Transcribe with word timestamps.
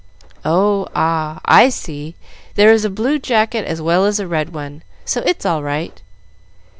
"Oh, 0.43 0.87
ah! 0.95 1.41
I 1.45 1.69
see! 1.69 2.15
There 2.55 2.71
is 2.73 2.83
a 2.83 2.89
blue 2.89 3.19
jacket 3.19 3.67
as 3.67 3.83
well 3.83 4.03
as 4.07 4.19
a 4.19 4.25
red 4.25 4.51
one, 4.51 4.81
so 5.05 5.21
it's 5.27 5.45
all 5.45 5.61
right. 5.61 6.01